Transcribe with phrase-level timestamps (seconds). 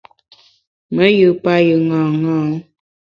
[0.95, 2.35] Me yù payù ṅaṅâ.